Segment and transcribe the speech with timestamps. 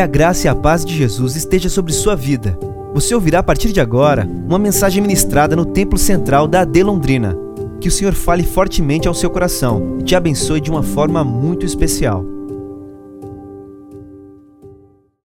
[0.00, 2.58] Que a graça e a paz de Jesus esteja sobre sua vida.
[2.94, 7.36] Você ouvirá a partir de agora uma mensagem ministrada no Templo Central da AD Londrina.
[7.82, 11.66] Que o Senhor fale fortemente ao seu coração e te abençoe de uma forma muito
[11.66, 12.24] especial.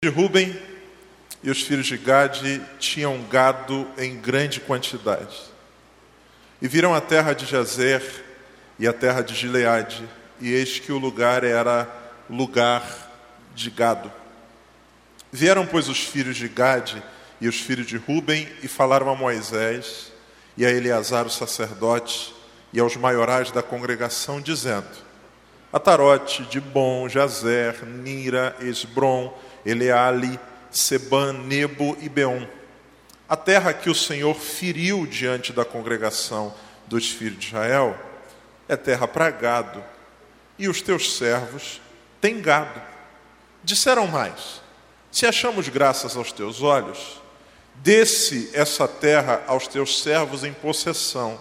[0.02, 0.56] de Ruben
[1.42, 5.42] e os filhos de Gade tinham gado em grande quantidade.
[6.62, 8.02] E viram a terra de Jazer
[8.78, 10.08] e a terra de Gileade,
[10.40, 11.86] e eis que o lugar era
[12.30, 12.82] lugar
[13.54, 14.23] de gado.
[15.36, 17.02] Vieram, pois, os filhos de Gade
[17.40, 20.12] e os filhos de Ruben e falaram a Moisés
[20.56, 22.32] e a Eleazar, o sacerdote,
[22.72, 24.86] e aos maiorais da congregação, dizendo:
[25.72, 30.38] Atarote, Dibon, Jazer, Nira, Esbron, Eleale,
[30.70, 32.46] Seban, Nebo e Beon.
[33.28, 36.54] A terra que o Senhor feriu diante da congregação
[36.86, 37.98] dos filhos de Israel
[38.68, 39.82] é terra para gado,
[40.56, 41.80] e os teus servos
[42.20, 42.80] têm gado.
[43.64, 44.62] Disseram mais:
[45.14, 47.22] Se achamos graças aos teus olhos,
[47.76, 51.40] desce essa terra aos teus servos em possessão,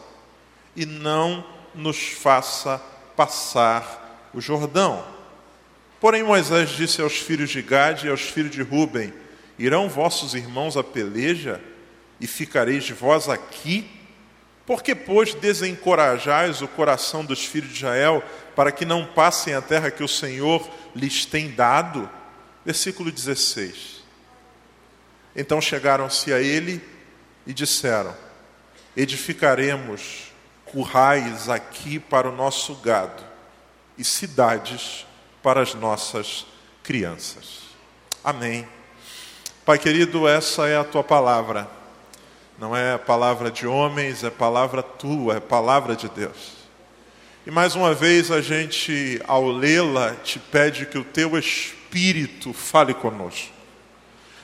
[0.75, 1.43] e não
[1.73, 2.79] nos faça
[3.15, 5.03] passar o Jordão.
[5.99, 9.11] Porém, Moisés disse aos filhos de Gade e aos filhos de Ruben:
[9.57, 11.59] Irão vossos irmãos à peleja
[12.21, 13.89] e ficareis vós aqui?
[14.67, 18.23] Por que, pois, desencorajais o coração dos filhos de Israel
[18.55, 22.07] para que não passem a terra que o Senhor lhes tem dado?
[22.65, 24.03] Versículo 16.
[25.35, 26.81] Então chegaram-se a ele
[27.45, 28.15] e disseram:
[28.95, 30.31] Edificaremos
[30.65, 33.23] currais aqui para o nosso gado
[33.97, 35.05] e cidades
[35.41, 36.45] para as nossas
[36.83, 37.63] crianças.
[38.23, 38.67] Amém.
[39.65, 41.67] Pai querido, essa é a tua palavra.
[42.57, 46.63] Não é palavra de homens, é palavra tua, é palavra de Deus.
[47.45, 51.82] E mais uma vez a gente, ao lê-la, te pede que o teu Espírito
[52.53, 53.51] fale conosco.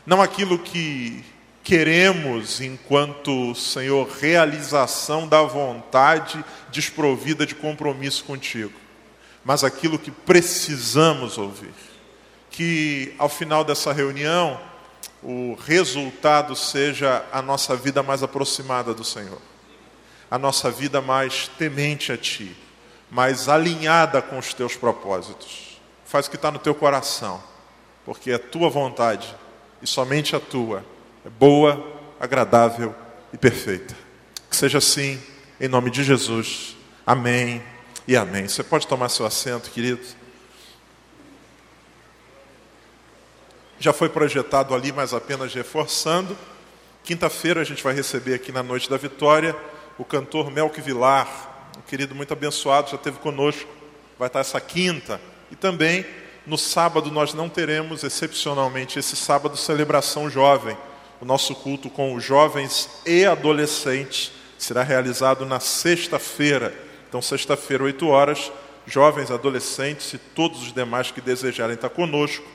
[0.05, 1.23] Não aquilo que
[1.63, 8.73] queremos enquanto, Senhor, realização da vontade desprovida de compromisso contigo,
[9.43, 11.73] mas aquilo que precisamos ouvir.
[12.49, 14.59] Que ao final dessa reunião,
[15.21, 19.41] o resultado seja a nossa vida mais aproximada do Senhor,
[20.31, 22.55] a nossa vida mais temente a Ti,
[23.11, 25.68] mais alinhada com os Teus propósitos.
[26.09, 27.39] Faz o que está no Teu coração,
[28.03, 29.35] porque é Tua vontade
[29.79, 30.83] e somente a Tua
[31.23, 31.85] é boa,
[32.19, 32.95] agradável
[33.31, 33.95] e perfeita.
[34.49, 35.21] Que seja assim,
[35.61, 36.75] em nome de Jesus.
[37.05, 37.61] Amém
[38.07, 38.47] e amém.
[38.47, 40.01] Você pode tomar seu assento, querido.
[43.77, 46.35] Já foi projetado ali, mas apenas reforçando.
[47.03, 49.55] Quinta-feira a gente vai receber aqui na Noite da Vitória
[49.95, 53.69] o cantor Melk Vilar, um querido muito abençoado, já esteve conosco,
[54.17, 55.21] vai estar essa quinta.
[55.51, 56.05] E também
[56.45, 60.77] no sábado nós não teremos, excepcionalmente, esse sábado, celebração jovem.
[61.21, 66.73] O nosso culto com os jovens e adolescentes será realizado na sexta-feira.
[67.07, 68.51] Então, sexta-feira, 8 horas,
[68.85, 72.45] jovens, adolescentes e todos os demais que desejarem estar conosco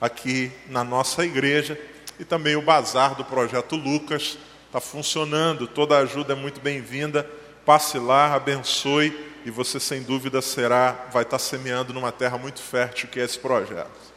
[0.00, 1.78] aqui na nossa igreja.
[2.18, 7.28] E também o bazar do Projeto Lucas está funcionando, toda ajuda é muito bem-vinda.
[7.64, 13.08] Passe lá, abençoe e você sem dúvida será, vai estar semeando numa terra muito fértil
[13.08, 14.08] que é esse projeto.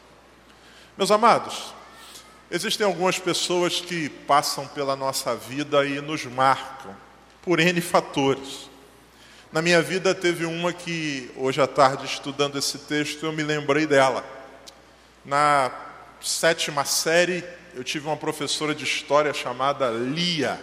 [0.98, 1.74] Meus amados,
[2.54, 6.94] Existem algumas pessoas que passam pela nossa vida e nos marcam,
[7.42, 8.70] por N fatores.
[9.54, 13.88] Na minha vida teve uma que, hoje à tarde, estudando esse texto, eu me lembrei
[13.88, 14.26] dela.
[15.24, 15.72] Na
[16.20, 17.42] sétima série,
[17.74, 20.60] eu tive uma professora de história chamada Lia.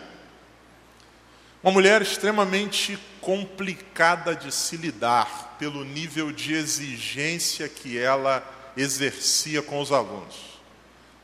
[1.62, 8.42] Uma mulher extremamente complicada de se lidar, pelo nível de exigência que ela
[8.74, 10.58] exercia com os alunos.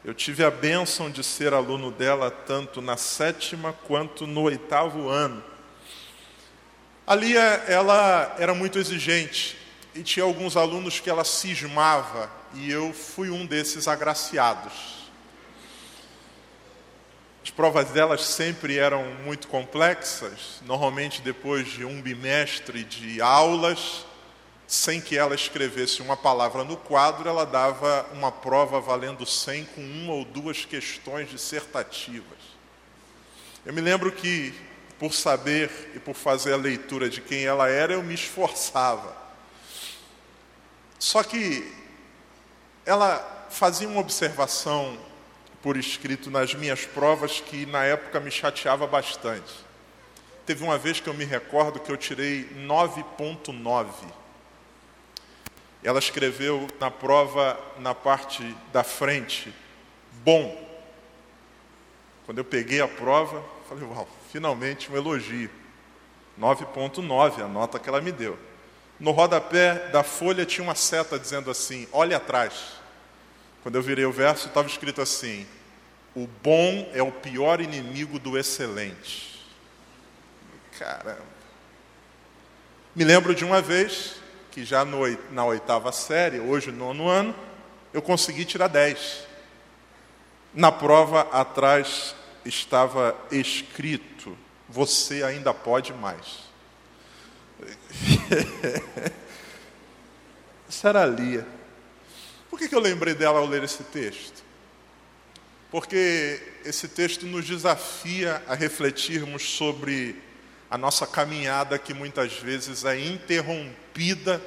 [0.05, 5.43] Eu tive a bênção de ser aluno dela tanto na sétima quanto no oitavo ano.
[7.07, 9.57] Ali ela era muito exigente
[9.95, 15.04] e tinha alguns alunos que ela cismava e eu fui um desses agraciados.
[17.45, 24.07] As provas delas sempre eram muito complexas, normalmente depois de um bimestre de aulas,
[24.67, 29.83] sem que ela escrevesse uma palavra no quadro, ela dava uma prova valendo 100 com
[29.83, 32.39] uma ou duas questões dissertativas.
[33.67, 34.55] Eu me lembro que,
[34.99, 39.15] por saber e por fazer a leitura de quem ela era, eu me esforçava.
[40.99, 41.71] Só que
[42.87, 44.99] ela fazia uma observação
[45.65, 49.53] por escrito nas minhas provas que na época me chateava bastante.
[50.47, 53.87] Teve uma vez que eu me recordo que eu tirei 9.9
[55.85, 59.55] ela escreveu na prova, na parte da frente,
[60.25, 60.59] bom.
[62.25, 65.51] Quando eu peguei a prova, falei, uau, finalmente um elogio.
[66.41, 68.39] 9.9, a nota que ela me deu.
[68.99, 72.83] No rodapé da folha tinha uma seta dizendo assim: olhe atrás.
[73.65, 75.47] Quando eu virei o verso, estava escrito assim:
[76.15, 79.43] o bom é o pior inimigo do excelente.
[80.79, 81.25] Caramba.
[82.95, 84.17] Me lembro de uma vez
[84.51, 85.01] que já no,
[85.33, 87.35] na oitava série, hoje no nono ano,
[87.91, 89.27] eu consegui tirar 10.
[90.53, 92.15] Na prova atrás
[92.45, 94.37] estava escrito:
[94.69, 96.41] Você ainda pode mais.
[100.69, 101.64] Sarah Lia.
[102.55, 104.45] Por que, que eu lembrei dela ao ler esse texto?
[105.73, 110.23] Porque esse texto nos desafia a refletirmos sobre
[110.71, 114.41] a nossa caminhada que muitas vezes é interrompida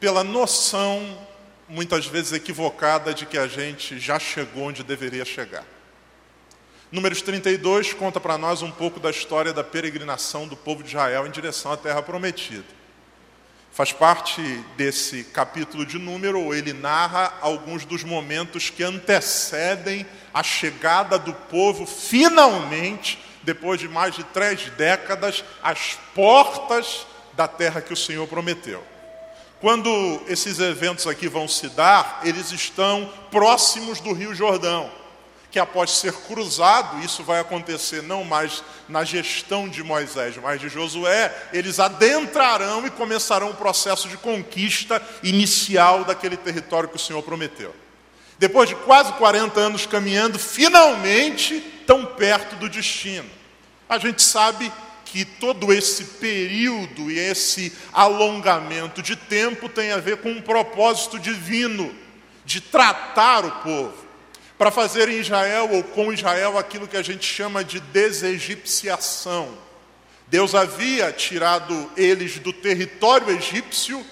[0.00, 1.28] pela noção,
[1.68, 5.66] muitas vezes equivocada, de que a gente já chegou onde deveria chegar.
[6.90, 11.26] Números 32 conta para nós um pouco da história da peregrinação do povo de Israel
[11.26, 12.79] em direção à terra prometida.
[13.72, 14.42] Faz parte
[14.76, 21.86] desse capítulo de número, ele narra alguns dos momentos que antecedem a chegada do povo,
[21.86, 28.84] finalmente, depois de mais de três décadas, às portas da terra que o Senhor prometeu.
[29.60, 34.99] Quando esses eventos aqui vão se dar, eles estão próximos do Rio Jordão
[35.50, 40.68] que após ser cruzado, isso vai acontecer não mais na gestão de Moisés, mas de
[40.68, 47.22] Josué, eles adentrarão e começarão o processo de conquista inicial daquele território que o Senhor
[47.22, 47.74] prometeu.
[48.38, 53.28] Depois de quase 40 anos caminhando, finalmente tão perto do destino.
[53.88, 54.72] A gente sabe
[55.04, 61.18] que todo esse período e esse alongamento de tempo tem a ver com um propósito
[61.18, 61.92] divino
[62.44, 64.09] de tratar o povo
[64.60, 69.56] para fazer em Israel ou com Israel aquilo que a gente chama de desegipciação.
[70.26, 74.04] Deus havia tirado eles do território egípcio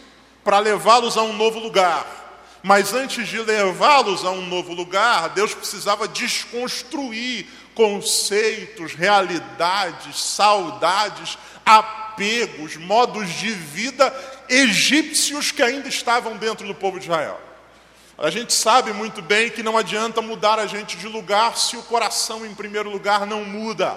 [0.42, 2.48] para levá-los a um novo lugar.
[2.62, 12.74] Mas antes de levá-los a um novo lugar, Deus precisava desconstruir conceitos, realidades, saudades, apegos,
[12.78, 14.10] modos de vida
[14.48, 17.47] egípcios que ainda estavam dentro do povo de Israel.
[18.20, 21.82] A gente sabe muito bem que não adianta mudar a gente de lugar se o
[21.84, 23.96] coração, em primeiro lugar, não muda.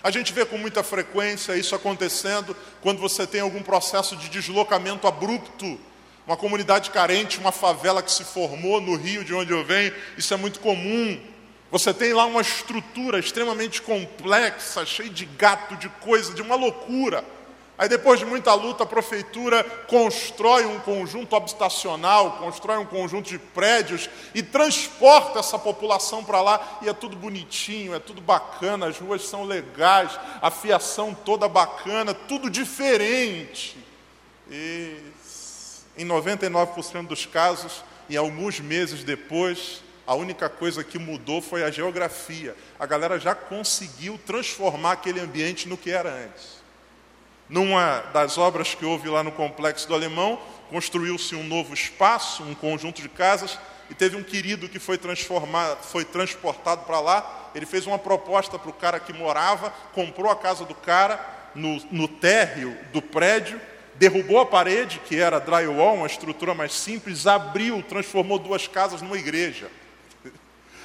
[0.00, 5.08] A gente vê com muita frequência isso acontecendo quando você tem algum processo de deslocamento
[5.08, 5.76] abrupto.
[6.24, 10.32] Uma comunidade carente, uma favela que se formou no Rio, de onde eu venho, isso
[10.32, 11.20] é muito comum.
[11.72, 17.24] Você tem lá uma estrutura extremamente complexa, cheia de gato, de coisa, de uma loucura.
[17.78, 23.38] Aí depois de muita luta, a prefeitura constrói um conjunto habitacional, constrói um conjunto de
[23.38, 28.98] prédios e transporta essa população para lá e é tudo bonitinho, é tudo bacana, as
[28.98, 33.78] ruas são legais, a fiação toda bacana, tudo diferente.
[34.50, 34.96] E
[35.96, 41.70] em 99% dos casos, e alguns meses depois, a única coisa que mudou foi a
[41.70, 42.56] geografia.
[42.76, 46.57] A galera já conseguiu transformar aquele ambiente no que era antes.
[47.48, 50.38] Numa das obras que houve lá no Complexo do Alemão,
[50.70, 53.58] construiu-se um novo espaço, um conjunto de casas,
[53.90, 57.50] e teve um querido que foi, transformado, foi transportado para lá.
[57.54, 61.18] Ele fez uma proposta para o cara que morava, comprou a casa do cara
[61.54, 63.58] no, no térreo do prédio,
[63.94, 69.16] derrubou a parede, que era drywall, uma estrutura mais simples, abriu, transformou duas casas numa
[69.16, 69.70] igreja.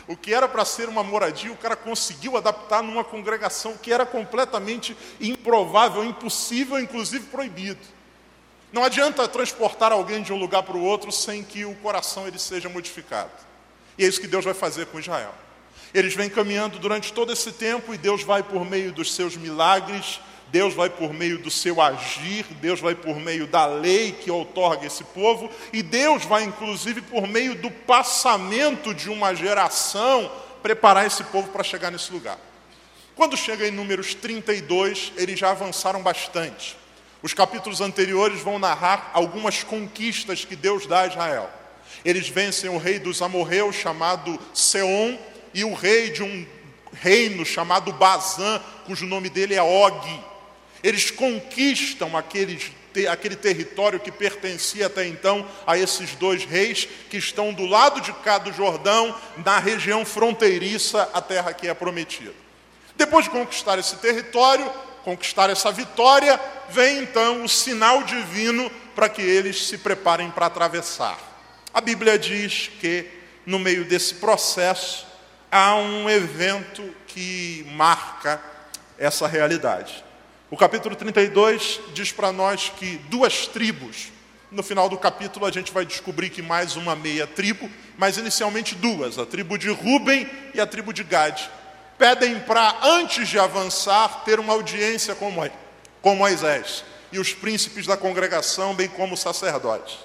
[0.08, 4.06] O que era para ser uma moradia, o cara conseguiu adaptar numa congregação que era
[4.06, 7.80] completamente improvável, impossível, inclusive proibido.
[8.72, 12.40] Não adianta transportar alguém de um lugar para o outro sem que o coração ele
[12.40, 13.32] seja modificado.
[13.98, 15.34] E é isso que Deus vai fazer com Israel.
[15.94, 20.20] Eles vêm caminhando durante todo esse tempo e Deus vai, por meio dos seus milagres,
[20.54, 24.86] Deus vai por meio do seu agir, Deus vai por meio da lei que outorga
[24.86, 30.32] esse povo, e Deus vai, inclusive, por meio do passamento de uma geração,
[30.62, 32.38] preparar esse povo para chegar nesse lugar.
[33.16, 36.78] Quando chega em Números 32, eles já avançaram bastante.
[37.24, 41.50] Os capítulos anteriores vão narrar algumas conquistas que Deus dá a Israel.
[42.06, 45.18] Eles vencem o rei dos amorreus, chamado Seom,
[45.52, 46.46] e o rei de um
[46.94, 50.32] reino chamado Bazã, cujo nome dele é Og.
[50.84, 52.72] Eles conquistam aqueles,
[53.10, 58.12] aquele território que pertencia até então a esses dois reis que estão do lado de
[58.14, 62.34] cá do Jordão, na região fronteiriça à terra que é prometida.
[62.96, 64.70] Depois de conquistar esse território,
[65.04, 71.18] conquistar essa vitória, vem então o sinal divino para que eles se preparem para atravessar.
[71.74, 75.06] A Bíblia diz que no meio desse processo,
[75.52, 78.42] há um evento que marca
[78.98, 80.04] essa realidade.
[80.54, 84.10] O capítulo 32 diz para nós que duas tribos,
[84.52, 87.68] no final do capítulo a gente vai descobrir que mais uma meia tribo,
[87.98, 91.50] mas inicialmente duas, a tribo de Ruben e a tribo de Gade,
[91.98, 98.76] pedem para, antes de avançar, ter uma audiência com Moisés e os príncipes da congregação,
[98.76, 99.98] bem como os sacerdotes.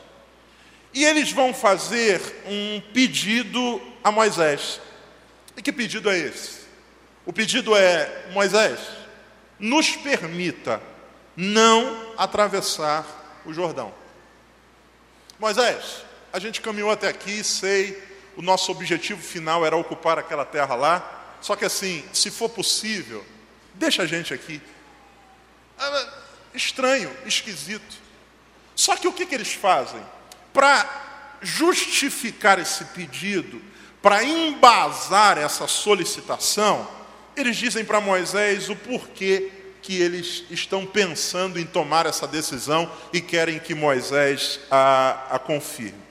[0.95, 4.81] E eles vão fazer um pedido a Moisés.
[5.59, 6.61] E que pedido é esse?
[7.27, 8.79] O pedido é: Moisés,
[9.59, 10.81] nos permita
[11.37, 13.07] não atravessar
[13.45, 13.93] o Jordão.
[15.39, 18.03] Moisés, a gente caminhou até aqui, sei,
[18.37, 23.25] o nosso objetivo final era ocupar aquela terra lá, só que assim, se for possível,
[23.75, 24.61] deixa a gente aqui.
[25.79, 26.09] Ah,
[26.55, 27.97] estranho, esquisito.
[28.75, 30.01] Só que o que, que eles fazem?
[30.53, 30.89] Para
[31.41, 33.63] justificar esse pedido,
[34.03, 36.89] para embasar essa solicitação,
[37.41, 39.51] eles dizem para Moisés o porquê
[39.83, 46.03] que eles estão pensando em tomar essa decisão e querem que Moisés a, a confirme.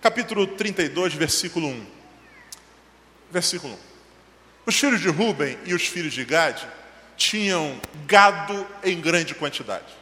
[0.00, 1.86] Capítulo 32, versículo 1.
[3.30, 3.78] Versículo 1.
[4.66, 6.66] Os filhos de Ruben e os filhos de Gade
[7.16, 10.00] tinham gado em grande quantidade.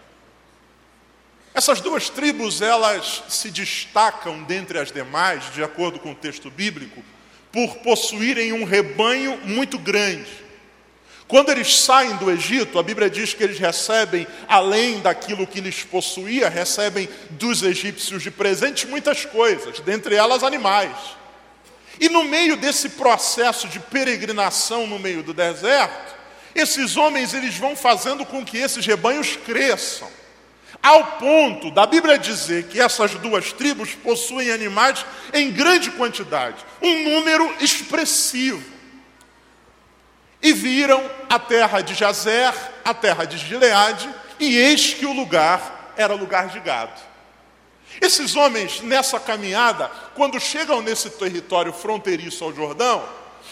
[1.52, 7.02] Essas duas tribos, elas se destacam dentre as demais, de acordo com o texto bíblico,
[7.50, 10.30] por possuírem um rebanho muito grande.
[11.28, 15.84] Quando eles saem do Egito, a Bíblia diz que eles recebem, além daquilo que lhes
[15.84, 20.96] possuía, recebem dos egípcios de presente muitas coisas, dentre elas animais.
[22.00, 26.16] E no meio desse processo de peregrinação no meio do deserto,
[26.54, 30.08] esses homens eles vão fazendo com que esses rebanhos cresçam.
[30.82, 35.04] Ao ponto da Bíblia dizer que essas duas tribos possuem animais
[35.34, 38.77] em grande quantidade, um número expressivo.
[40.42, 42.54] E viram a terra de Jazer,
[42.84, 47.08] a terra de Gileade, e eis que o lugar era lugar de gado.
[48.00, 53.04] Esses homens, nessa caminhada, quando chegam nesse território fronteiriço ao Jordão,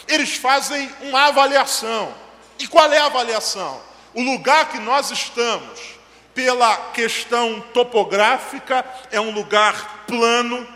[0.07, 2.15] eles fazem uma avaliação.
[2.59, 3.81] E qual é a avaliação?
[4.15, 5.97] O lugar que nós estamos,
[6.35, 10.67] pela questão topográfica, é um lugar plano,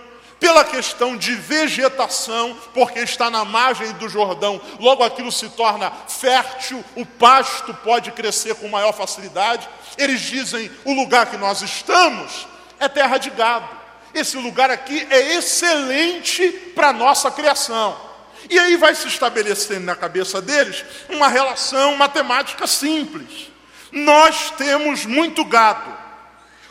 [0.41, 6.83] pela questão de vegetação, porque está na margem do Jordão, logo aquilo se torna fértil,
[6.97, 9.69] o pasto pode crescer com maior facilidade.
[9.99, 12.49] Eles dizem: o lugar que nós estamos
[12.81, 13.69] é terra de gado.
[14.15, 18.11] Esse lugar aqui é excelente para a nossa criação.
[18.49, 23.51] E aí vai se estabelecendo na cabeça deles uma relação matemática simples.
[23.93, 26.01] Nós temos muito gado.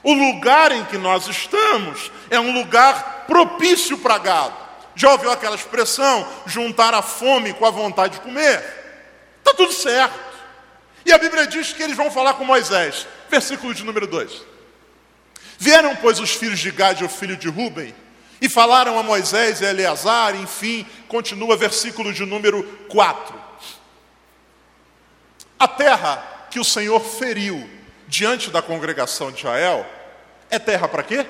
[0.01, 4.57] O lugar em que nós estamos é um lugar propício para gado.
[4.95, 6.27] Já ouviu aquela expressão?
[6.45, 8.61] Juntar a fome com a vontade de comer?
[9.37, 10.19] Está tudo certo.
[11.05, 13.07] E a Bíblia diz que eles vão falar com Moisés.
[13.29, 14.43] Versículo de número 2.
[15.57, 17.93] Vieram, pois, os filhos de Gade o filho de Ruben,
[18.41, 23.35] e falaram a Moisés e a Eleazar, enfim, continua versículo de número 4.
[25.59, 27.69] A terra que o Senhor feriu
[28.07, 29.85] diante da congregação de Israel
[30.49, 31.25] é terra para quê?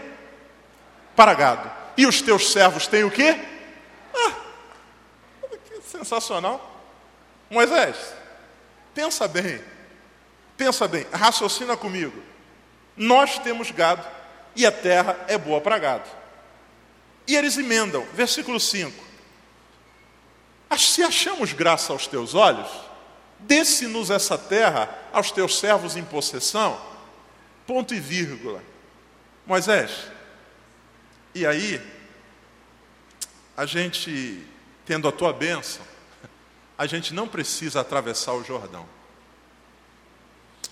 [1.16, 1.79] Para gado.
[2.00, 3.38] E os teus servos têm o quê?
[4.16, 4.34] Ah,
[5.66, 6.82] que sensacional.
[7.50, 7.98] Moisés,
[8.94, 9.62] pensa bem,
[10.56, 12.24] pensa bem, raciocina comigo.
[12.96, 14.08] Nós temos gado
[14.56, 16.10] e a terra é boa para gado.
[17.28, 19.04] E eles emendam, versículo 5:
[20.78, 22.70] Se achamos graça aos teus olhos,
[23.40, 26.80] desce-nos essa terra aos teus servos em possessão.
[27.68, 28.64] Ponto e vírgula.
[29.46, 29.92] Moisés,
[31.34, 31.82] e aí,
[33.56, 34.46] a gente,
[34.86, 35.86] tendo a tua bênção,
[36.78, 38.88] a gente não precisa atravessar o Jordão.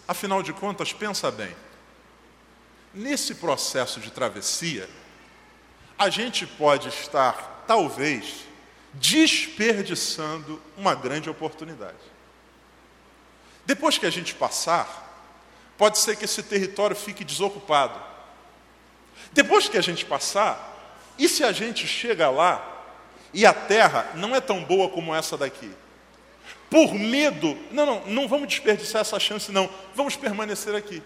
[0.08, 1.54] Afinal de contas, pensa bem.
[2.94, 4.90] Nesse processo de travessia,
[6.00, 8.46] a gente pode estar, talvez,
[8.94, 11.98] desperdiçando uma grande oportunidade.
[13.66, 15.36] Depois que a gente passar,
[15.78, 18.00] pode ser que esse território fique desocupado.
[19.38, 22.84] Depois que a gente passar, e se a gente chega lá
[23.32, 25.70] e a terra não é tão boa como essa daqui?
[26.72, 31.03] Por medo, não, não, não vamos desperdiçar essa chance, não, vamos permanecer aqui.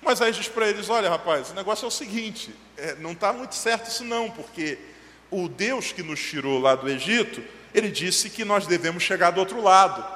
[0.00, 3.32] Mas aí diz para eles: olha, rapaz, o negócio é o seguinte, é, não está
[3.32, 4.78] muito certo isso, não, porque
[5.28, 7.42] o Deus que nos tirou lá do Egito,
[7.74, 10.06] ele disse que nós devemos chegar do outro lado.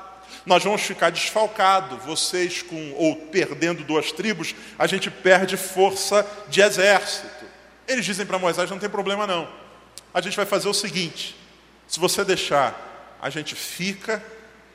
[0.45, 6.61] Nós vamos ficar desfalcados, vocês com ou perdendo duas tribos, a gente perde força de
[6.61, 7.47] exército.
[7.87, 9.49] Eles dizem para Moisés: não tem problema não.
[10.13, 11.37] a gente vai fazer o seguinte:
[11.87, 14.23] se você deixar, a gente fica,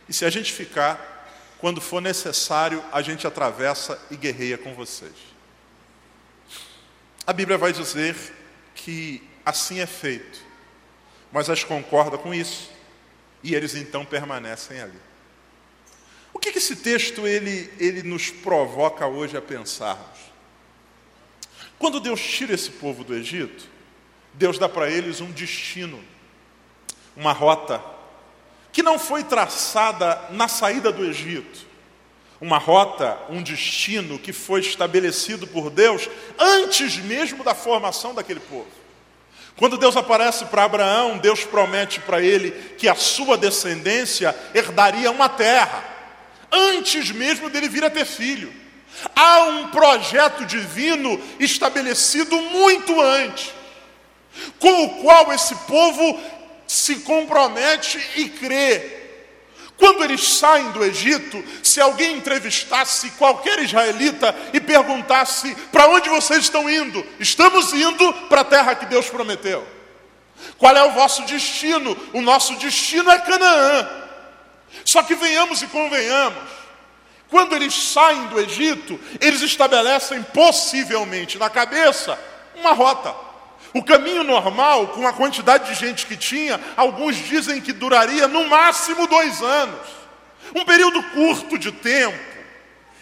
[0.08, 1.28] e se a gente ficar,
[1.60, 5.14] quando for necessário, a gente atravessa e guerreia com vocês.
[7.26, 8.16] A Bíblia vai dizer
[8.76, 10.40] que assim é feito.
[11.32, 12.70] Moisés concorda com isso
[13.42, 15.00] e eles então permanecem ali.
[16.34, 20.20] O que, que esse texto ele, ele nos provoca hoje a pensarmos?
[21.78, 23.66] Quando Deus tira esse povo do Egito,
[24.34, 26.04] Deus dá para eles um destino,
[27.16, 27.84] uma rota,
[28.72, 31.68] que não foi traçada na saída do Egito,
[32.42, 38.68] uma rota, um destino que foi estabelecido por Deus antes mesmo da formação daquele povo.
[39.56, 45.30] Quando Deus aparece para Abraão, Deus promete para ele que a sua descendência herdaria uma
[45.30, 45.93] terra,
[46.54, 48.54] antes mesmo dele vir a ter filho.
[49.16, 53.52] Há um projeto divino estabelecido muito antes,
[54.60, 56.20] com o qual esse povo
[56.68, 59.02] se compromete e crê.
[59.78, 66.44] Quando eles saem do Egito, se alguém entrevistasse qualquer israelita e perguntasse: para onde vocês
[66.44, 67.06] estão indo?
[67.20, 69.68] Estamos indo para a terra que Deus prometeu.
[70.58, 71.98] Qual é o vosso destino?
[72.14, 74.03] O nosso destino é Canaã.
[74.86, 76.44] Só que venhamos e convenhamos.
[77.30, 82.18] Quando eles saem do Egito, eles estabelecem possivelmente na cabeça
[82.56, 83.14] uma rota.
[83.74, 88.48] O caminho normal, com a quantidade de gente que tinha, alguns dizem que duraria no
[88.48, 89.80] máximo dois anos.
[90.56, 92.34] Um período curto de tempo.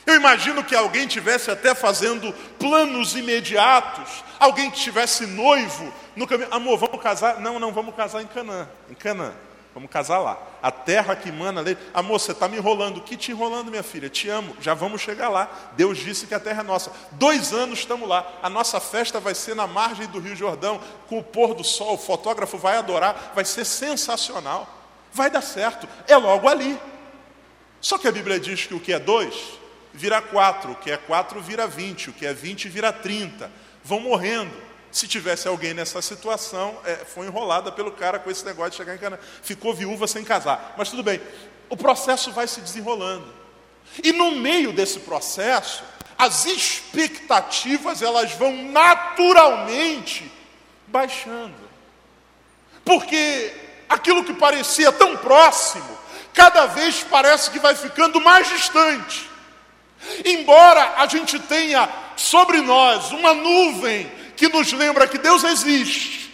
[0.06, 6.48] Eu imagino que alguém tivesse até fazendo planos imediatos, alguém que tivesse noivo no caminho.
[6.52, 7.40] Amor, vamos casar?
[7.40, 8.68] Não, não, vamos casar em Canaã.
[8.90, 9.34] Em Canaã.
[9.74, 10.38] Vamos casar lá.
[10.62, 11.82] A terra que mana leite.
[11.94, 13.00] Amor, você está me enrolando.
[13.02, 14.10] Que te enrolando, minha filha?
[14.10, 14.56] Te amo.
[14.60, 15.50] Já vamos chegar lá.
[15.78, 16.92] Deus disse que a terra é nossa.
[17.14, 18.30] Dois anos estamos lá.
[18.44, 21.94] A nossa festa vai ser na margem do Rio Jordão, com o pôr do sol.
[21.94, 23.32] O fotógrafo vai adorar.
[23.34, 24.68] Vai ser sensacional.
[25.14, 25.88] Vai dar certo.
[26.06, 26.78] É logo ali.
[27.80, 29.58] Só que a Bíblia diz que o que é dois
[29.94, 30.74] vira quatro.
[30.74, 32.10] O que é quatro vira vinte.
[32.10, 33.50] O que é vinte vira trinta.
[33.86, 34.52] Vão morrendo.
[34.92, 38.96] Se tivesse alguém nessa situação, é, foi enrolada pelo cara com esse negócio de chegar
[38.96, 39.20] em Canaã.
[39.42, 40.76] Ficou viúva sem casar.
[40.78, 41.22] Mas tudo bem,
[41.70, 43.34] o processo vai se desenrolando.
[44.04, 45.84] E no meio desse processo,
[46.18, 50.30] as expectativas elas vão naturalmente
[50.88, 51.56] baixando.
[52.84, 53.54] Porque
[53.88, 55.98] aquilo que parecia tão próximo,
[56.34, 59.30] cada vez parece que vai ficando mais distante.
[60.26, 66.34] Embora a gente tenha sobre nós uma nuvem que nos lembra que Deus existe.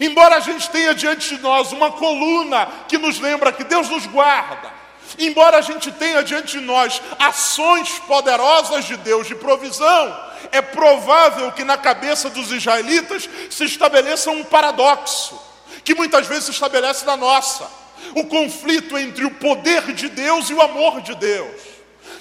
[0.00, 4.06] Embora a gente tenha diante de nós uma coluna que nos lembra que Deus nos
[4.06, 4.72] guarda,
[5.18, 10.20] embora a gente tenha diante de nós ações poderosas de Deus de provisão,
[10.52, 15.36] é provável que na cabeça dos israelitas se estabeleça um paradoxo,
[15.82, 17.68] que muitas vezes se estabelece na nossa:
[18.14, 21.60] o conflito entre o poder de Deus e o amor de Deus.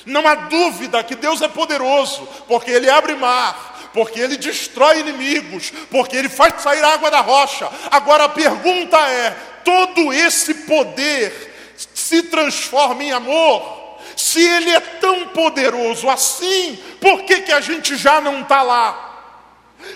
[0.04, 5.74] Não há dúvida que Deus é poderoso, porque Ele abre mar, porque ele destrói inimigos,
[5.90, 7.68] porque ele faz sair água da rocha.
[7.90, 13.98] Agora a pergunta é: todo esse poder se transforma em amor?
[14.16, 19.34] Se ele é tão poderoso assim, por que, que a gente já não está lá?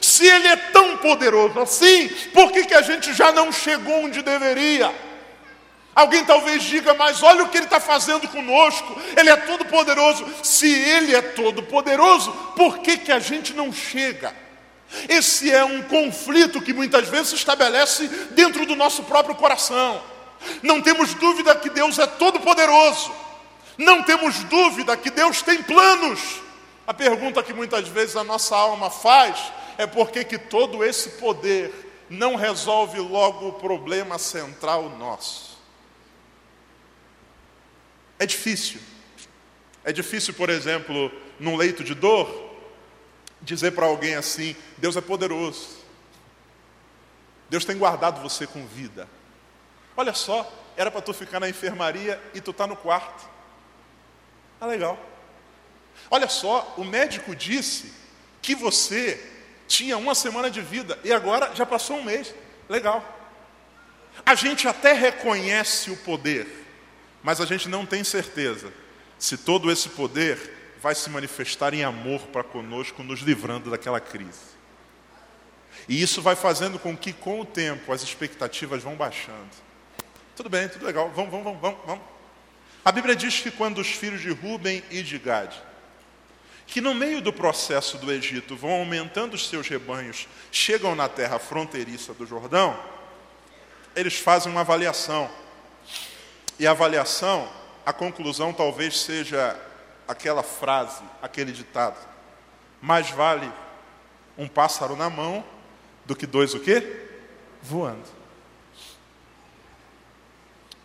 [0.02, 4.24] Se ele é tão poderoso assim, por que, que a gente já não chegou onde
[4.24, 4.92] deveria?
[5.94, 10.26] Alguém talvez diga, mas olha o que ele está fazendo conosco, ele é todo poderoso.
[10.42, 14.34] Se ele é todo poderoso, por que, que a gente não chega?
[15.08, 20.02] Esse é um conflito que muitas vezes se estabelece dentro do nosso próprio coração.
[20.62, 23.14] Não temos dúvida que Deus é todo poderoso,
[23.78, 26.42] não temos dúvida que Deus tem planos.
[26.88, 29.40] A pergunta que muitas vezes a nossa alma faz
[29.78, 35.51] é por que, que todo esse poder não resolve logo o problema central nosso.
[38.22, 38.80] É difícil.
[39.84, 42.56] É difícil, por exemplo, num leito de dor,
[43.42, 45.80] dizer para alguém assim: Deus é poderoso.
[47.50, 49.10] Deus tem guardado você com vida.
[49.98, 53.28] Olha só, era para tu ficar na enfermaria e tu tá no quarto.
[54.60, 55.00] Ah, legal.
[56.12, 57.92] Olha só, o médico disse
[58.40, 59.20] que você
[59.68, 62.36] tinha uma semana de vida e agora já passou um mês.
[62.70, 63.04] Legal.
[64.24, 66.61] A gente até reconhece o poder,
[67.24, 68.72] mas a gente não tem certeza
[69.18, 74.52] se todo esse poder vai se manifestar em amor para conosco, nos livrando daquela crise.
[75.88, 79.50] E isso vai fazendo com que, com o tempo, as expectativas vão baixando.
[80.36, 82.04] Tudo bem, tudo legal, vamos, vamos, vamos, vamos.
[82.84, 85.62] A Bíblia diz que quando os filhos de Ruben e de Gade,
[86.66, 91.38] que no meio do processo do Egito vão aumentando os seus rebanhos, chegam na terra
[91.38, 92.80] fronteiriça do Jordão,
[93.96, 95.30] eles fazem uma avaliação.
[96.62, 97.50] E a avaliação,
[97.84, 99.60] a conclusão talvez seja
[100.08, 101.98] aquela frase, aquele ditado:
[102.80, 103.52] mais vale
[104.38, 105.44] um pássaro na mão
[106.06, 107.08] do que dois o quê?
[107.64, 108.08] Voando.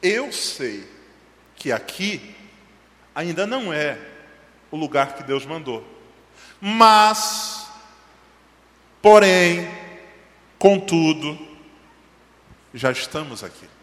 [0.01, 0.91] Eu sei
[1.55, 2.35] que aqui
[3.15, 3.99] ainda não é
[4.71, 5.87] o lugar que Deus mandou.
[6.59, 7.69] Mas,
[9.03, 9.69] porém,
[10.59, 11.39] contudo,
[12.73, 13.76] já estamos aqui.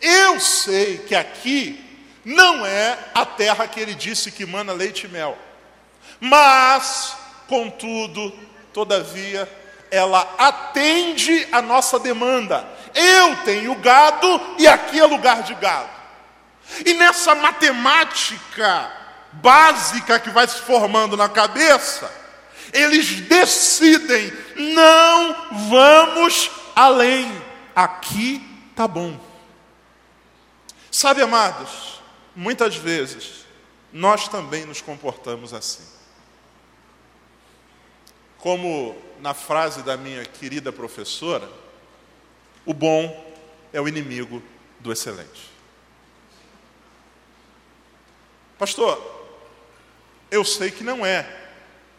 [0.00, 1.82] Eu sei que aqui
[2.24, 5.36] não é a terra que ele disse que mana leite e mel.
[6.20, 8.32] Mas, contudo,
[8.72, 9.48] todavia,
[9.90, 12.66] ela atende a nossa demanda.
[12.94, 15.90] Eu tenho gado e aqui é lugar de gado.
[16.84, 18.90] E nessa matemática
[19.32, 22.10] básica que vai se formando na cabeça,
[22.72, 27.30] eles decidem: não vamos além,
[27.74, 28.42] aqui
[28.74, 29.33] tá bom.
[30.96, 32.00] Sabe, amados,
[32.36, 33.46] muitas vezes
[33.92, 35.82] nós também nos comportamos assim.
[38.38, 41.50] Como na frase da minha querida professora,
[42.64, 43.34] o bom
[43.72, 44.40] é o inimigo
[44.78, 45.50] do excelente.
[48.56, 48.96] Pastor,
[50.30, 51.28] eu sei que não é,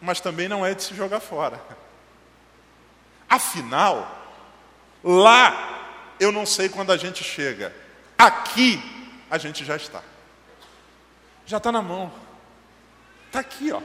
[0.00, 1.62] mas também não é de se jogar fora.
[3.28, 4.26] Afinal,
[5.04, 7.84] lá eu não sei quando a gente chega,
[8.18, 8.80] aqui
[9.30, 10.02] a gente já está.
[11.44, 12.12] Já está na mão.
[13.26, 13.80] Está aqui, ó.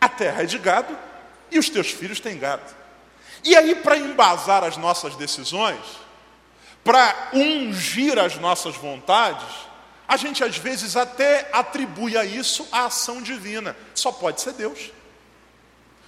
[0.00, 0.96] A terra é de gado
[1.50, 2.74] e os teus filhos têm gado.
[3.44, 5.80] E aí, para embasar as nossas decisões,
[6.84, 9.48] para ungir as nossas vontades,
[10.06, 13.76] a gente às vezes até atribui a isso a ação divina.
[13.94, 14.90] Só pode ser Deus.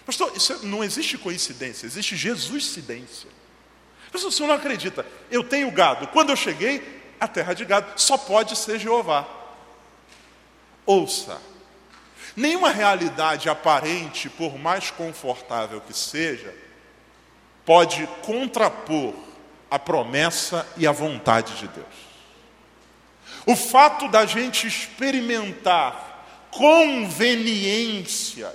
[0.04, 3.30] Pastor, isso é, não existe coincidência, existe Jesuscidência.
[4.14, 6.07] Pastor, o senhor não acredita, eu tenho gado.
[6.07, 9.27] Quando eu cheguei, a terra de gado, só pode ser Jeová.
[10.87, 11.42] Ouça,
[12.37, 16.55] nenhuma realidade aparente, por mais confortável que seja,
[17.64, 19.14] pode contrapor
[19.68, 21.87] a promessa e a vontade de Deus.
[23.44, 28.55] O fato da gente experimentar conveniências,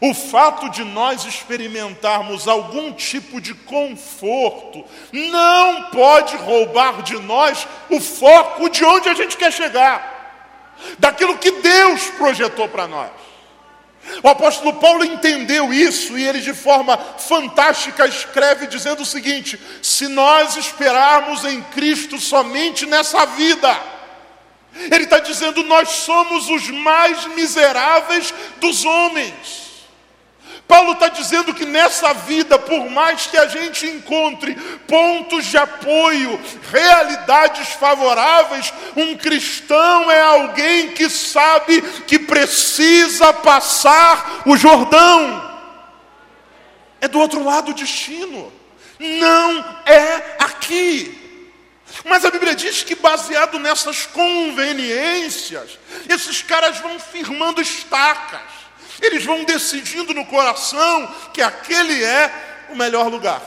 [0.00, 8.00] o fato de nós experimentarmos algum tipo de conforto, não pode roubar de nós o
[8.00, 13.10] foco de onde a gente quer chegar, daquilo que Deus projetou para nós.
[14.22, 20.08] O apóstolo Paulo entendeu isso e ele, de forma fantástica, escreve dizendo o seguinte: se
[20.08, 23.78] nós esperarmos em Cristo somente nessa vida,
[24.74, 29.67] ele está dizendo, nós somos os mais miseráveis dos homens.
[30.68, 34.54] Paulo está dizendo que nessa vida, por mais que a gente encontre
[34.86, 36.38] pontos de apoio,
[36.70, 45.48] realidades favoráveis, um cristão é alguém que sabe que precisa passar o Jordão.
[47.00, 48.52] É do outro lado o destino,
[48.98, 51.16] não é aqui.
[52.04, 58.57] Mas a Bíblia diz que, baseado nessas conveniências, esses caras vão firmando estacas
[59.06, 63.42] eles vão decidindo no coração que aquele é o melhor lugar.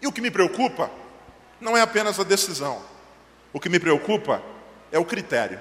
[0.00, 0.90] E o que me preocupa
[1.60, 2.82] não é apenas a decisão.
[3.52, 4.42] O que me preocupa
[4.92, 5.60] é o critério.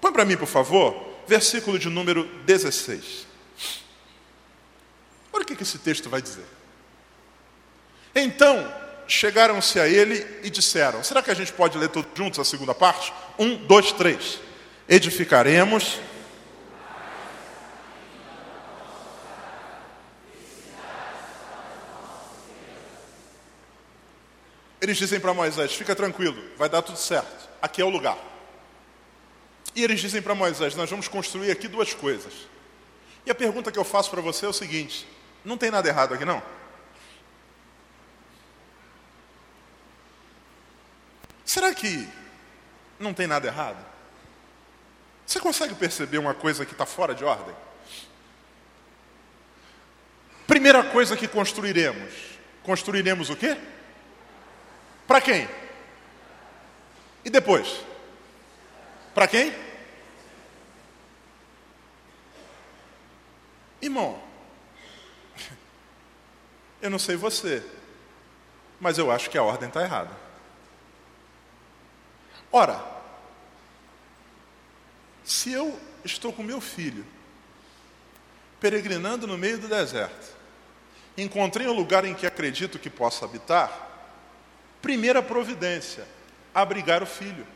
[0.00, 3.26] Põe para mim, por favor, versículo de número 16.
[5.32, 6.44] Olha o que esse texto vai dizer.
[8.14, 8.72] Então
[9.06, 12.74] chegaram-se a ele e disseram: Será que a gente pode ler todos juntos a segunda
[12.74, 13.12] parte?
[13.38, 14.40] Um, dois, três.
[14.88, 16.00] Edificaremos
[24.80, 28.18] Eles dizem para Moisés: fica tranquilo, vai dar tudo certo, aqui é o lugar.
[29.74, 32.32] E eles dizem para Moisés: nós vamos construir aqui duas coisas.
[33.24, 35.06] E a pergunta que eu faço para você é o seguinte:
[35.44, 36.42] não tem nada errado aqui não?
[41.44, 42.08] Será que
[42.98, 43.84] não tem nada errado?
[45.26, 47.54] Você consegue perceber uma coisa que está fora de ordem?
[50.46, 52.12] Primeira coisa que construiremos:
[52.62, 53.56] construiremos o quê?
[55.06, 55.48] Para quem?
[57.24, 57.84] E depois?
[59.14, 59.54] Para quem?
[63.80, 64.20] Irmão,
[66.82, 67.64] eu não sei você,
[68.80, 70.10] mas eu acho que a ordem está errada.
[72.50, 72.84] Ora,
[75.24, 77.04] se eu estou com meu filho,
[78.60, 80.34] peregrinando no meio do deserto,
[81.16, 83.85] encontrei um lugar em que acredito que possa habitar,
[84.80, 86.06] Primeira providência,
[86.54, 87.46] abrigar o filho.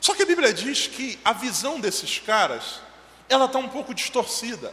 [0.00, 2.80] Só que a Bíblia diz que a visão desses caras,
[3.28, 4.72] ela está um pouco distorcida.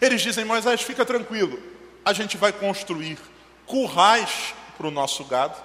[0.00, 1.60] Eles dizem, Moisés, fica tranquilo,
[2.04, 3.18] a gente vai construir
[3.66, 5.56] currais para o nosso gado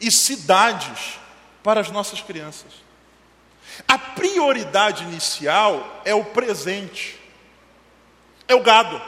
[0.00, 1.18] e cidades
[1.62, 2.72] para as nossas crianças.
[3.88, 7.18] A prioridade inicial é o presente,
[8.46, 9.00] é o gado.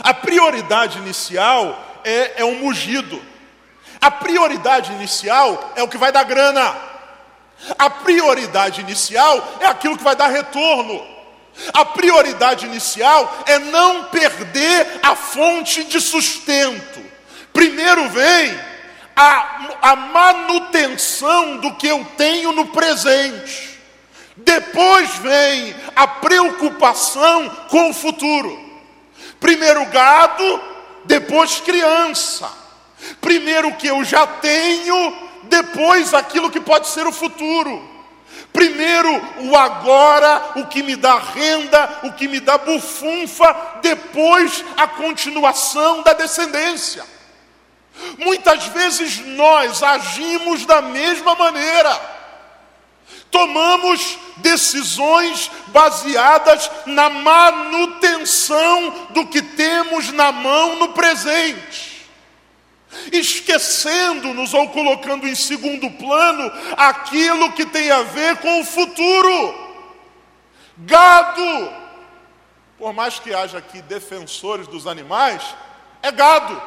[0.00, 3.20] A prioridade inicial é, é o mugido.
[4.00, 6.76] A prioridade inicial é o que vai dar grana.
[7.78, 11.04] A prioridade inicial é aquilo que vai dar retorno.
[11.72, 17.04] A prioridade inicial é não perder a fonte de sustento.
[17.52, 18.58] Primeiro vem
[19.16, 23.76] a, a manutenção do que eu tenho no presente.
[24.36, 28.56] Depois vem a preocupação com o futuro.
[29.40, 30.62] Primeiro gado,
[31.08, 32.48] depois criança.
[33.20, 37.96] Primeiro o que eu já tenho, depois aquilo que pode ser o futuro.
[38.52, 44.86] Primeiro o agora, o que me dá renda, o que me dá bufunfa, depois a
[44.86, 47.04] continuação da descendência.
[48.18, 52.17] Muitas vezes nós agimos da mesma maneira.
[53.30, 62.08] Tomamos decisões baseadas na manutenção do que temos na mão no presente,
[63.12, 69.68] esquecendo-nos ou colocando em segundo plano aquilo que tem a ver com o futuro.
[70.78, 71.72] Gado,
[72.78, 75.42] por mais que haja aqui defensores dos animais,
[76.02, 76.62] é gado.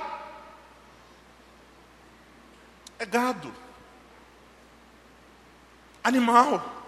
[2.99, 3.60] É gado
[6.03, 6.79] animal.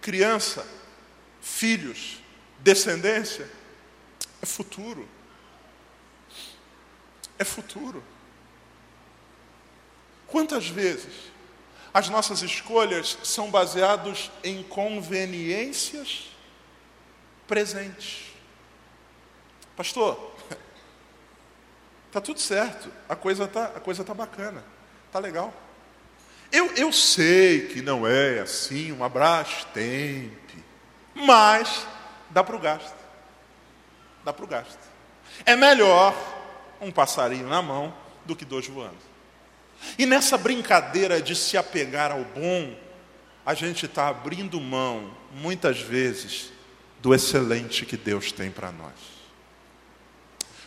[0.00, 0.66] Criança,
[1.40, 2.20] filhos,
[2.58, 3.50] descendência,
[4.42, 5.08] é futuro.
[7.38, 8.04] É futuro.
[10.26, 11.32] Quantas vezes
[11.92, 16.30] as nossas escolhas são baseadas em conveniências
[17.46, 18.34] presentes?
[19.76, 20.33] Pastor,
[22.14, 24.62] Está tudo certo, a coisa está a coisa tá bacana,
[25.08, 25.52] está legal.
[26.52, 30.64] Eu, eu sei que não é assim um abraço tempe,
[31.12, 31.84] mas
[32.30, 32.94] dá para o gasto.
[34.24, 34.78] Dá para o gasto.
[35.44, 36.14] É melhor
[36.80, 37.92] um passarinho na mão
[38.24, 38.94] do que dois voando.
[39.98, 42.76] E nessa brincadeira de se apegar ao bom,
[43.44, 46.52] a gente está abrindo mão, muitas vezes,
[47.02, 49.13] do excelente que Deus tem para nós.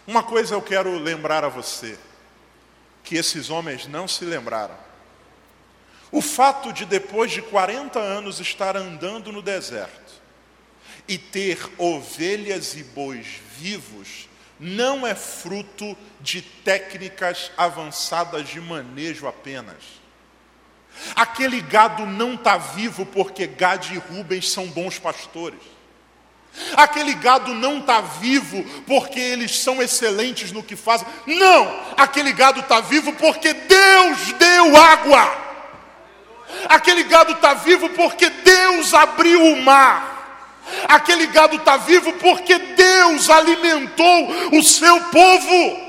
[0.08, 2.00] Uma coisa eu quero lembrar a você,
[3.04, 4.78] que esses homens não se lembraram.
[6.10, 10.14] O fato de depois de 40 anos estar andando no deserto
[11.10, 19.84] e ter ovelhas e bois vivos, não é fruto de técnicas avançadas de manejo apenas.
[21.16, 25.77] Aquele gado não está vivo porque Gad e Rubens são bons pastores.
[26.76, 31.08] Aquele gado não está vivo porque eles são excelentes no que fazem.
[31.26, 31.82] Não!
[31.96, 35.48] Aquele gado está vivo porque Deus deu água.
[36.68, 40.18] Aquele gado está vivo porque Deus abriu o mar.
[40.88, 45.88] Aquele gado está vivo porque Deus alimentou o seu povo.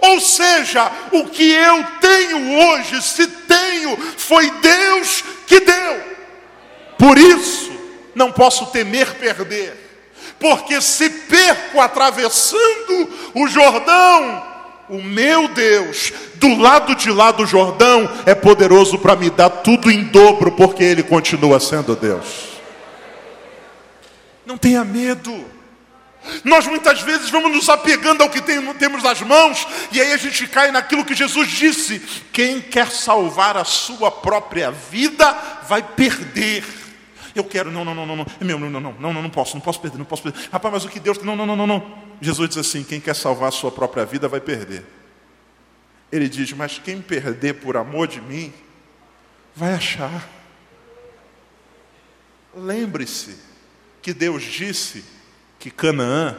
[0.00, 6.02] Ou seja, o que eu tenho hoje, se tenho, foi Deus que deu.
[6.98, 7.71] Por isso,
[8.14, 9.82] não posso temer perder
[10.42, 14.44] porque se perco atravessando o Jordão,
[14.88, 19.88] o meu Deus, do lado de lá do Jordão, é poderoso para me dar tudo
[19.88, 22.58] em dobro, porque Ele continua sendo Deus.
[24.44, 25.32] Não tenha medo.
[26.44, 30.46] Nós muitas vezes vamos nos apegando ao que temos nas mãos, e aí a gente
[30.48, 32.00] cai naquilo que Jesus disse:
[32.32, 35.36] quem quer salvar a sua própria vida
[35.68, 36.81] vai perder.
[37.34, 39.30] Eu quero, não, não, não, não, não, é meu, não, não, não, não, não, não
[39.30, 40.48] posso, não posso perder, não posso perder.
[40.50, 41.98] Rapaz, mas o que Deus, não, não, não, não, não.
[42.20, 44.84] Jesus diz assim: quem quer salvar a sua própria vida vai perder.
[46.10, 48.52] Ele diz, mas quem perder por amor de mim,
[49.56, 50.28] vai achar.
[52.54, 53.38] Lembre-se
[54.02, 55.04] que Deus disse
[55.58, 56.36] que Canaã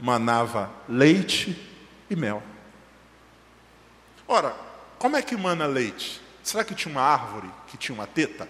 [0.00, 1.58] manava leite
[2.08, 2.42] e mel.
[4.28, 4.54] Ora,
[4.98, 6.20] como é que mana leite?
[6.42, 8.48] Será que tinha uma árvore que tinha uma teta?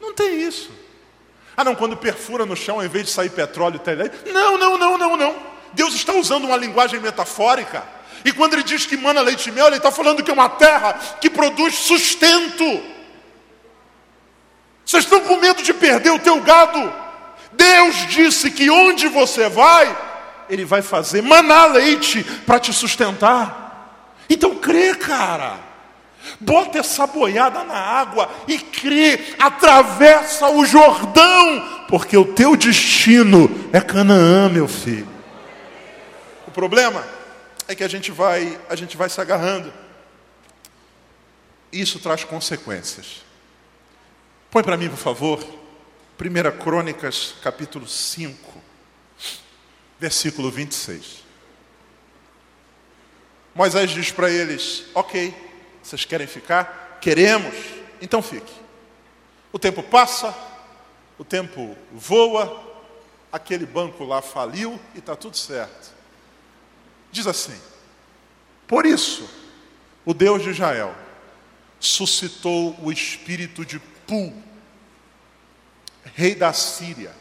[0.00, 0.70] Não tem isso.
[1.56, 4.16] Ah, não, quando perfura no chão, ao invés de sair petróleo, tem leite.
[4.32, 5.36] Não, não, não, não, não.
[5.72, 7.82] Deus está usando uma linguagem metafórica.
[8.24, 10.48] E quando ele diz que mana leite e mel, ele está falando que é uma
[10.48, 12.64] terra que produz sustento.
[14.84, 16.92] Vocês estão com medo de perder o teu gado?
[17.52, 19.96] Deus disse que onde você vai,
[20.48, 24.22] Ele vai fazer maná leite para te sustentar.
[24.30, 25.67] Então crê, cara.
[26.40, 33.80] Bota essa boiada na água e crê, atravessa o Jordão, porque o teu destino é
[33.80, 35.08] Canaã, meu filho.
[36.46, 37.04] O problema
[37.66, 39.72] é que a gente vai, a gente vai se agarrando.
[41.72, 43.22] Isso traz consequências.
[44.50, 45.44] Põe para mim, por favor,
[46.18, 48.62] 1 Crônicas, capítulo 5,
[50.00, 51.24] versículo 26.
[53.54, 55.34] Moisés diz para eles: Ok,
[55.82, 56.98] vocês querem ficar?
[57.00, 57.54] Queremos,
[58.00, 58.52] então fique.
[59.52, 60.34] O tempo passa,
[61.18, 62.64] o tempo voa,
[63.32, 65.92] aquele banco lá faliu e está tudo certo.
[67.10, 67.58] Diz assim:
[68.66, 69.28] Por isso,
[70.04, 70.94] o Deus de Israel
[71.80, 74.34] suscitou o espírito de Pul,
[76.14, 77.14] rei da Síria,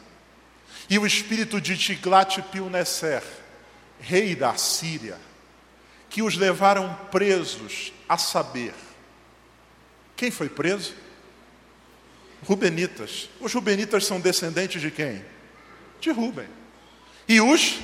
[0.90, 3.24] e o espírito de Tiglat-Pilneser,
[4.00, 5.18] rei da Síria,
[6.10, 8.74] que os levaram presos a saber.
[10.16, 10.94] Quem foi preso?
[12.46, 13.30] Rubenitas.
[13.40, 15.24] Os Rubenitas são descendentes de quem?
[16.00, 16.48] De Ruben.
[17.28, 17.80] E os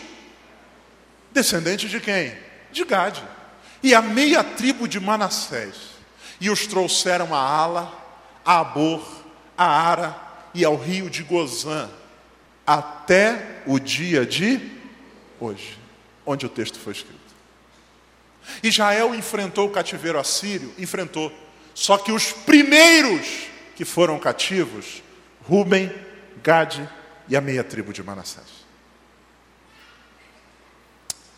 [1.31, 2.35] descendentes de quem?
[2.71, 3.23] De Gade.
[3.81, 5.75] E a meia tribo de Manassés.
[6.39, 8.03] E os trouxeram a Ala,
[8.45, 9.23] a Abor,
[9.57, 11.89] a Ara e ao rio de Gozã,
[12.65, 14.71] até o dia de
[15.39, 15.77] hoje,
[16.25, 17.22] onde o texto foi escrito.
[18.61, 21.31] Israel enfrentou o cativeiro assírio, enfrentou.
[21.73, 25.01] Só que os primeiros que foram cativos,
[25.47, 25.91] Ruben,
[26.43, 26.87] Gade
[27.27, 28.63] e a meia tribo de Manassés.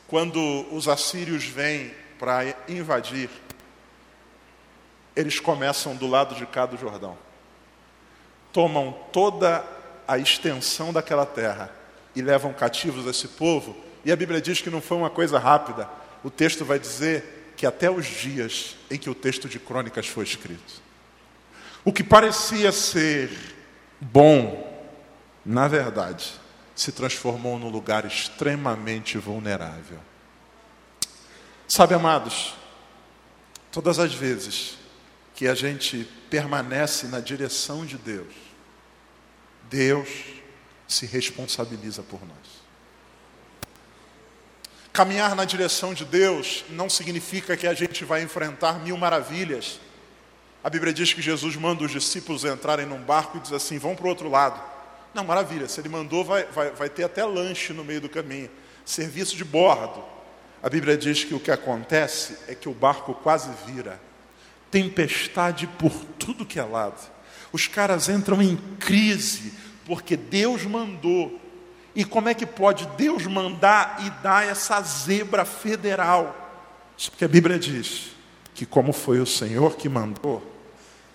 [0.07, 0.39] Quando
[0.71, 3.29] os assírios vêm para invadir,
[5.15, 7.17] eles começam do lado de cá do Jordão.
[8.51, 9.65] Tomam toda
[10.07, 11.71] a extensão daquela terra
[12.15, 13.75] e levam cativos esse povo.
[14.03, 15.89] E a Bíblia diz que não foi uma coisa rápida.
[16.25, 20.23] O texto vai dizer que até os dias em que o texto de Crônicas foi
[20.23, 20.81] escrito.
[21.83, 23.29] O que parecia ser
[24.01, 24.91] bom,
[25.45, 26.33] na verdade,
[26.73, 29.99] se transformou num lugar extremamente vulnerável.
[31.67, 32.55] Sabe, amados,
[33.71, 34.79] todas as vezes
[35.35, 38.33] que a gente permanece na direção de Deus,
[39.69, 40.09] Deus
[40.87, 42.54] se responsabiliza por nós.
[44.95, 49.77] Caminhar na direção de Deus não significa que a gente vai enfrentar mil maravilhas.
[50.63, 53.93] A Bíblia diz que Jesus manda os discípulos entrarem num barco e diz assim: vão
[53.93, 54.57] para o outro lado.
[55.13, 58.49] Não, maravilha, se ele mandou, vai, vai, vai ter até lanche no meio do caminho,
[58.85, 60.01] serviço de bordo.
[60.63, 63.99] A Bíblia diz que o que acontece é que o barco quase vira
[64.71, 67.05] tempestade por tudo que é lado.
[67.51, 69.51] Os caras entram em crise,
[69.85, 71.41] porque Deus mandou.
[71.95, 76.35] E como é que pode Deus mandar e dar essa zebra federal?
[77.09, 78.11] Porque a Bíblia diz
[78.53, 80.43] que, como foi o Senhor que mandou,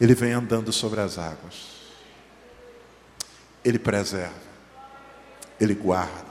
[0.01, 1.69] Ele vem andando sobre as águas.
[3.63, 4.33] Ele preserva,
[5.61, 6.31] Ele guarda.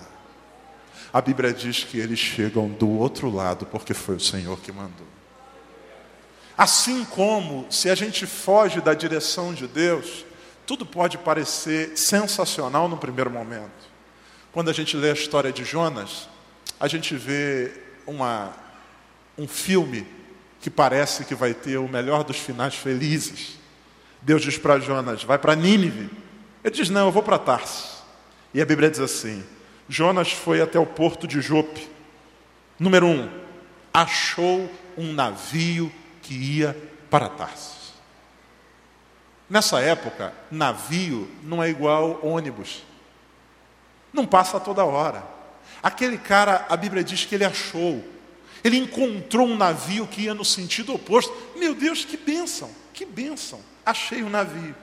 [1.12, 5.08] A Bíblia diz que eles chegam do outro lado porque foi o Senhor que mandou.
[6.56, 10.26] Assim como, se a gente foge da direção de Deus,
[10.68, 13.89] tudo pode parecer sensacional no primeiro momento.
[14.60, 16.28] Quando a gente lê a história de Jonas,
[16.78, 17.72] a gente vê
[18.06, 18.52] uma,
[19.38, 20.06] um filme
[20.60, 23.58] que parece que vai ter o melhor dos finais felizes.
[24.22, 26.10] Deus diz para Jonas: vai para Nínive.
[26.62, 28.04] Ele diz: não, eu vou para Tarsis.
[28.54, 29.46] E a Bíblia diz assim:
[29.88, 31.88] Jonas foi até o porto de Jope.
[32.78, 33.30] Número um,
[33.94, 35.90] achou um navio
[36.22, 36.76] que ia
[37.10, 37.94] para Tarsis.
[39.50, 42.89] Nessa época, navio não é igual ônibus.
[44.12, 45.24] Não passa toda hora.
[45.82, 48.04] Aquele cara, a Bíblia diz que ele achou.
[48.64, 51.34] Ele encontrou um navio que ia no sentido oposto.
[51.56, 53.62] Meu Deus, que bênção, que bênção.
[53.86, 54.76] Achei um navio.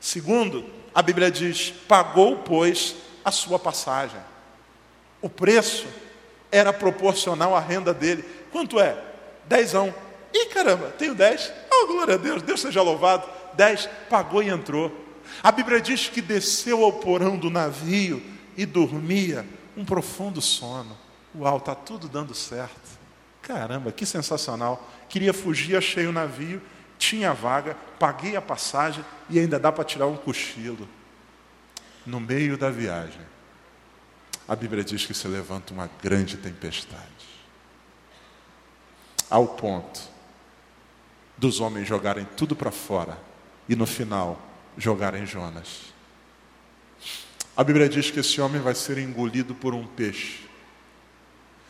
[0.00, 4.20] Segundo, a Bíblia diz: pagou, pois, a sua passagem.
[5.20, 5.86] O preço
[6.50, 8.24] era proporcional à renda dele.
[8.50, 9.00] Quanto é?
[9.46, 9.94] Dezão.
[10.34, 11.52] Ih, caramba, tenho dez.
[11.70, 13.28] Oh, glória a Deus, Deus seja louvado.
[13.54, 14.90] Dez, pagou e entrou.
[15.42, 18.22] A Bíblia diz que desceu ao porão do navio
[18.56, 19.46] e dormia
[19.76, 20.96] um profundo sono.
[21.34, 22.98] Uau, está tudo dando certo.
[23.40, 24.88] Caramba, que sensacional.
[25.08, 26.62] Queria fugir, achei o navio,
[26.98, 30.88] tinha vaga, paguei a passagem e ainda dá para tirar um cochilo.
[32.06, 33.20] No meio da viagem,
[34.46, 37.02] a Bíblia diz que se levanta uma grande tempestade.
[39.30, 40.00] Ao ponto
[41.36, 43.18] dos homens jogarem tudo para fora
[43.68, 44.40] e no final
[44.76, 45.91] jogarem Jonas.
[47.54, 50.48] A Bíblia diz que esse homem vai ser engolido por um peixe.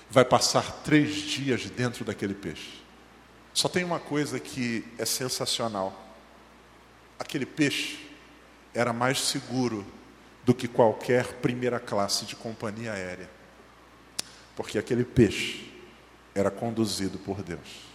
[0.09, 2.83] vai passar três dias dentro daquele peixe.
[3.55, 6.15] Só tem uma coisa que é sensacional:
[7.19, 7.99] aquele peixe
[8.75, 9.85] era mais seguro
[10.45, 13.29] do que qualquer primeira classe de companhia aérea,
[14.55, 15.73] porque aquele peixe
[16.35, 17.93] era conduzido por Deus.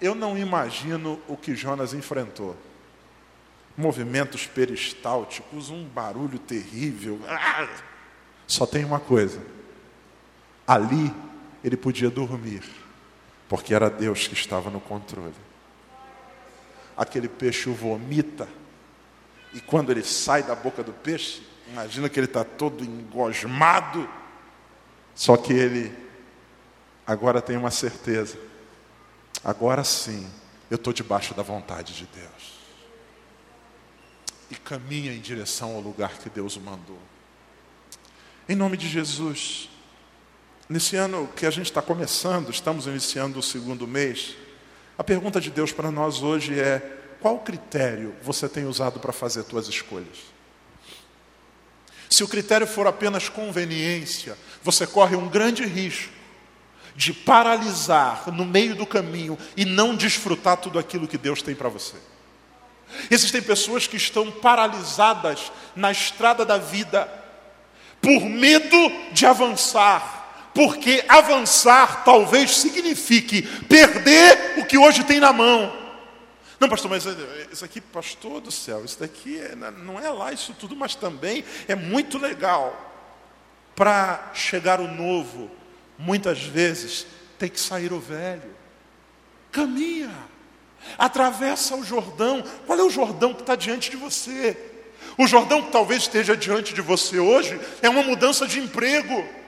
[0.00, 2.56] Eu não imagino o que Jonas enfrentou.
[3.80, 7.18] Movimentos peristálticos, um barulho terrível.
[7.26, 7.68] Ah!
[8.46, 9.40] Só tem uma coisa:
[10.66, 11.12] ali
[11.64, 12.62] ele podia dormir
[13.50, 15.34] porque era Deus que estava no controle.
[16.96, 18.48] Aquele peixe o vomita,
[19.52, 24.08] e quando ele sai da boca do peixe, imagina que ele está todo engosmado,
[25.16, 25.92] só que ele
[27.04, 28.38] agora tem uma certeza:
[29.42, 30.30] agora sim,
[30.70, 32.59] eu estou debaixo da vontade de Deus.
[34.50, 36.98] E caminha em direção ao lugar que Deus o mandou.
[38.48, 39.70] Em nome de Jesus,
[40.70, 44.36] Nesse ano que a gente está começando, estamos iniciando o segundo mês,
[44.96, 46.78] a pergunta de Deus para nós hoje é:
[47.20, 50.18] qual critério você tem usado para fazer suas escolhas?
[52.08, 56.12] Se o critério for apenas conveniência, você corre um grande risco
[56.94, 61.68] de paralisar no meio do caminho e não desfrutar tudo aquilo que Deus tem para
[61.68, 61.96] você.
[63.10, 67.08] Existem pessoas que estão paralisadas na estrada da vida
[68.00, 68.76] por medo
[69.12, 70.20] de avançar
[70.54, 75.78] porque avançar talvez signifique perder o que hoje tem na mão.
[76.58, 80.32] Não, pastor, mas eh, isso aqui, pastor do céu, isso daqui é, não é lá
[80.32, 82.88] isso tudo, mas também é muito legal.
[83.74, 85.50] Para chegar o novo,
[85.98, 87.06] muitas vezes
[87.38, 88.54] tem que sair o velho.
[89.50, 90.14] Caminha,
[90.98, 92.44] atravessa o Jordão.
[92.66, 94.56] Qual é o Jordão que está diante de você?
[95.18, 99.40] O Jordão que talvez esteja diante de você hoje é uma mudança de emprego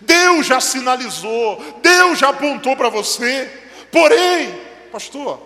[0.00, 3.50] Deus já sinalizou, Deus já apontou para você.
[3.90, 4.58] Porém,
[4.90, 5.40] pastor,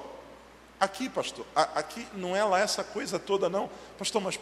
[0.79, 3.71] aqui, pastor, aqui não é lá essa coisa toda, não.
[3.99, 4.39] Pastor, mas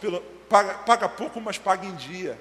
[0.49, 2.37] paga, paga pouco, mas paga em dia.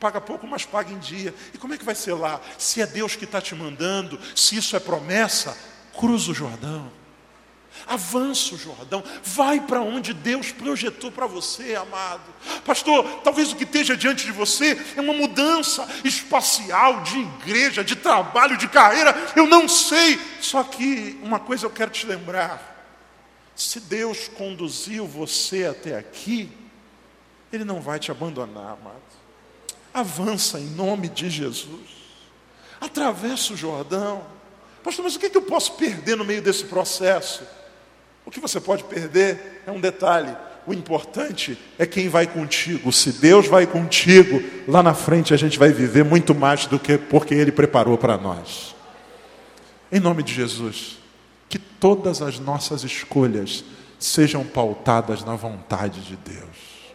[0.00, 1.34] Paga pouco, mas paga em dia.
[1.52, 2.40] E como é que vai ser lá?
[2.56, 5.58] Se é Deus que está te mandando, se isso é promessa,
[5.98, 6.90] cruza o Jordão.
[7.86, 12.22] Avança o Jordão, vai para onde Deus projetou para você, amado.
[12.64, 17.96] Pastor, talvez o que esteja diante de você é uma mudança espacial de igreja, de
[17.96, 20.18] trabalho, de carreira, eu não sei.
[20.40, 22.78] Só que uma coisa eu quero te lembrar:
[23.54, 26.50] se Deus conduziu você até aqui,
[27.52, 29.02] Ele não vai te abandonar, amado.
[29.92, 31.88] Avança em nome de Jesus,
[32.80, 34.24] atravessa o Jordão.
[34.82, 37.42] Pastor, mas o que, é eu posso perder no meio desse processo?
[38.28, 40.36] O que você pode perder é um detalhe.
[40.66, 42.92] O importante é quem vai contigo.
[42.92, 46.98] Se Deus vai contigo, lá na frente a gente vai viver muito mais do que
[46.98, 48.76] porque Ele preparou para nós.
[49.90, 50.98] Em nome de Jesus,
[51.48, 53.64] que todas as nossas escolhas
[53.98, 56.92] sejam pautadas na vontade de Deus.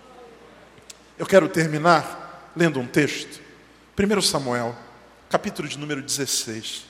[1.18, 3.42] Eu quero terminar lendo um texto.
[3.98, 4.76] 1 Samuel,
[5.32, 6.86] capítulo de número 16,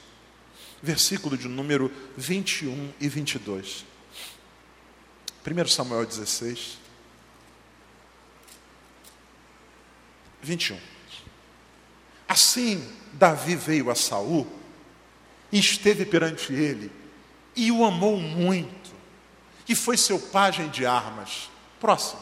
[0.82, 3.93] versículo de número 21 e 22.
[5.46, 6.78] 1 Samuel 16,
[10.42, 10.78] 21.
[12.28, 14.48] Assim, Davi veio a Saul
[15.52, 16.92] e esteve perante ele
[17.56, 18.92] e o amou muito
[19.68, 21.50] e foi seu pajem de armas.
[21.80, 22.22] Próximo.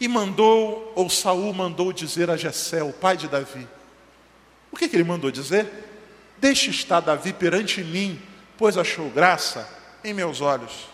[0.00, 3.66] E mandou, ou Saul mandou dizer a Jessé, o pai de Davi.
[4.70, 5.68] O que, que ele mandou dizer?
[6.38, 8.20] Deixe estar Davi perante mim,
[8.56, 9.68] pois achou graça
[10.04, 10.88] em meus olhos.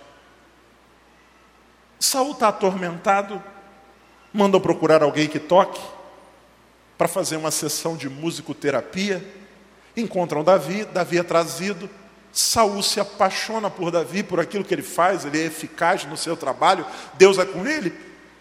[2.04, 3.42] Saul está atormentado,
[4.30, 5.80] mandou procurar alguém que toque
[6.98, 9.24] para fazer uma sessão de musicoterapia.
[9.96, 11.88] Encontram Davi, Davi é trazido.
[12.30, 16.36] Saul se apaixona por Davi, por aquilo que ele faz, ele é eficaz no seu
[16.36, 16.84] trabalho,
[17.14, 17.92] Deus é com ele.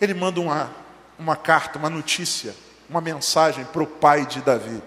[0.02, 0.70] Ele manda uma,
[1.18, 2.54] uma carta, uma notícia,
[2.90, 4.84] uma mensagem para o pai de Davi.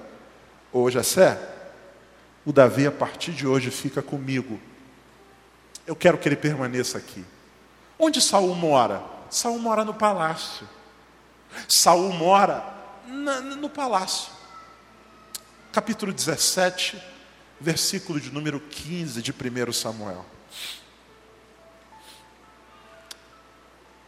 [0.70, 1.40] Ô Jessé,
[2.44, 4.60] o Davi a partir de hoje fica comigo.
[5.86, 7.24] Eu quero que ele permaneça aqui.
[7.98, 9.02] Onde Saul mora?
[9.30, 10.68] Saul mora no palácio.
[11.68, 12.64] Saul mora
[13.06, 14.32] na, no palácio.
[15.72, 17.02] Capítulo 17,
[17.60, 20.24] versículo de número 15 de 1 Samuel.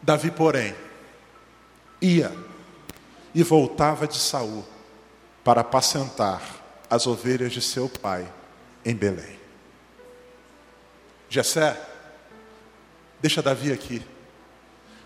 [0.02, 0.74] Davi, porém,
[2.00, 2.34] ia
[3.34, 4.64] e voltava de Saul
[5.44, 6.42] para apacentar
[6.88, 8.30] as ovelhas de seu pai
[8.84, 9.38] em Belém.
[11.28, 11.78] Jessé
[13.20, 14.04] Deixa Davi aqui.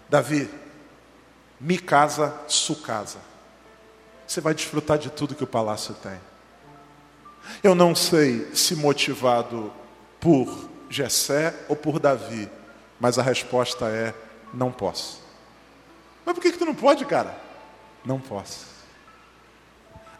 [0.08, 0.48] Davi,
[1.60, 3.18] mi casa, su casa.
[4.26, 6.18] você vai desfrutar de tudo que o palácio tem.
[7.62, 9.72] Eu não sei se motivado
[10.20, 12.48] por Jessé ou por Davi,
[12.98, 14.14] mas a resposta é
[14.54, 15.20] não posso.
[16.24, 17.36] Mas por que, que tu não pode, cara?
[18.04, 18.66] Não posso.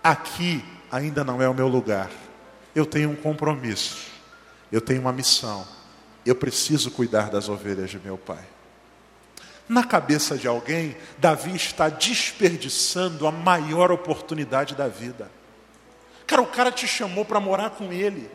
[0.02, 2.10] Aqui ainda não é o meu lugar.
[2.74, 4.10] Eu tenho um compromisso.
[4.70, 5.66] Eu tenho uma missão.
[6.24, 8.44] Eu preciso cuidar das ovelhas de meu pai.
[9.68, 15.30] Na cabeça de alguém, Davi está desperdiçando a maior oportunidade da vida.
[16.26, 18.30] Cara, o cara te chamou para morar com ele.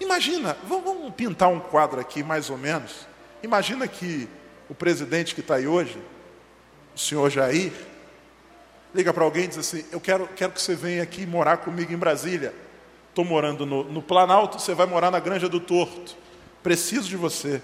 [0.00, 3.06] Imagina, vamos pintar um quadro aqui mais ou menos.
[3.42, 4.28] Imagina que
[4.68, 5.98] o presidente que está aí hoje,
[6.94, 7.72] o senhor Jair,
[8.94, 11.92] liga para alguém e diz assim: Eu quero, quero que você venha aqui morar comigo
[11.92, 12.54] em Brasília.
[13.08, 16.16] Estou morando no, no Planalto, você vai morar na Granja do Torto.
[16.62, 17.62] Preciso de você.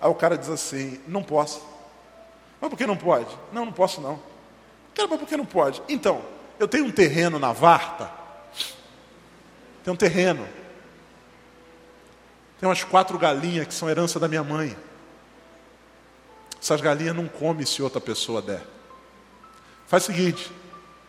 [0.00, 1.62] Aí o cara diz assim: Não posso.
[2.60, 3.28] Mas por que não pode?
[3.52, 4.20] Não, não posso não.
[4.94, 5.82] Cara, mas por que não pode?
[5.88, 6.22] Então,
[6.58, 8.10] eu tenho um terreno na Varta.
[9.82, 10.46] Tem um terreno.
[12.58, 14.76] Tem umas quatro galinhas que são herança da minha mãe.
[16.60, 18.62] Essas galinhas não comem se outra pessoa der.
[19.86, 20.52] Faz o seguinte: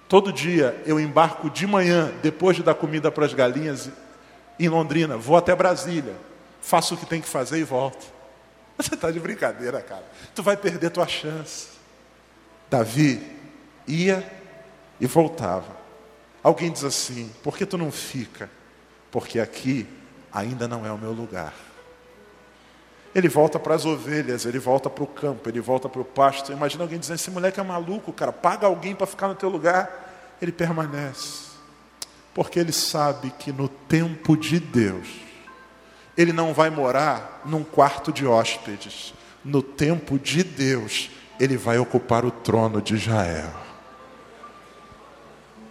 [0.08, 3.90] todo dia eu embarco de manhã, depois de dar comida para as galinhas,
[4.58, 6.16] em Londrina, vou até Brasília,
[6.62, 8.06] faço o que tem que fazer e volto.
[8.78, 10.06] Você está de brincadeira, cara.
[10.34, 11.68] Tu vai perder tua chance.
[12.70, 13.22] Davi
[13.88, 14.26] ia
[15.00, 15.76] e voltava.
[16.42, 18.50] Alguém diz assim: por que tu não fica?
[19.12, 19.88] Porque aqui
[20.32, 21.54] ainda não é o meu lugar.
[23.14, 26.52] Ele volta para as ovelhas, ele volta para o campo, ele volta para o pasto.
[26.52, 30.38] Imagina alguém dizendo: esse moleque é maluco, cara, paga alguém para ficar no teu lugar.
[30.42, 31.50] Ele permanece,
[32.34, 35.08] porque ele sabe que no tempo de Deus,
[36.22, 39.14] ele não vai morar num quarto de hóspedes.
[39.44, 41.10] No tempo de Deus,
[41.40, 43.52] ele vai ocupar o trono de Israel.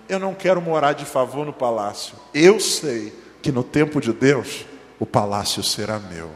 [0.09, 2.17] Eu não quero morar de favor no palácio.
[2.35, 4.67] Eu sei que no tempo de Deus,
[4.99, 6.33] o palácio será meu.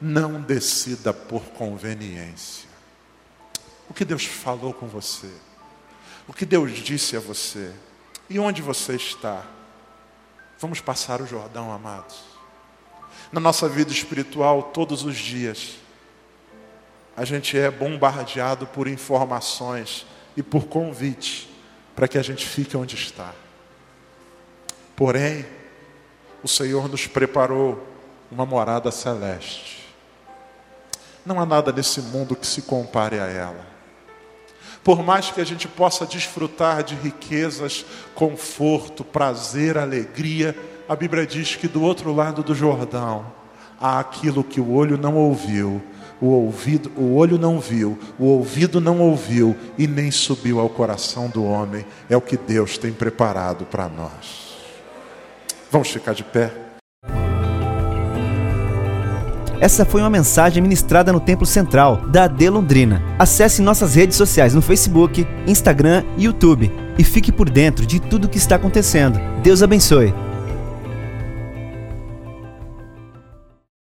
[0.00, 2.68] Não decida por conveniência.
[3.90, 5.30] O que Deus falou com você?
[6.28, 7.72] O que Deus disse a você?
[8.30, 9.44] E onde você está?
[10.60, 12.37] Vamos passar o Jordão, amados.
[13.30, 15.76] Na nossa vida espiritual, todos os dias,
[17.16, 20.06] a gente é bombardeado por informações
[20.36, 21.50] e por convite
[21.94, 23.34] para que a gente fique onde está.
[24.96, 25.44] Porém,
[26.42, 27.86] o Senhor nos preparou
[28.30, 29.86] uma morada celeste.
[31.26, 33.66] Não há nada nesse mundo que se compare a ela.
[34.82, 40.56] Por mais que a gente possa desfrutar de riquezas, conforto, prazer, alegria,
[40.88, 43.26] a Bíblia diz que do outro lado do Jordão
[43.78, 45.82] há aquilo que o olho não ouviu,
[46.20, 51.28] o ouvido, o olho não viu, o ouvido não ouviu e nem subiu ao coração
[51.28, 51.84] do homem.
[52.08, 54.56] É o que Deus tem preparado para nós.
[55.70, 56.50] Vamos ficar de pé.
[59.60, 63.02] Essa foi uma mensagem ministrada no Templo Central da AD Londrina.
[63.18, 68.24] Acesse nossas redes sociais no Facebook, Instagram e YouTube e fique por dentro de tudo
[68.24, 69.18] o que está acontecendo.
[69.42, 70.27] Deus abençoe.